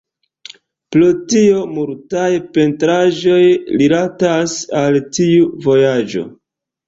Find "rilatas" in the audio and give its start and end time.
3.81-4.57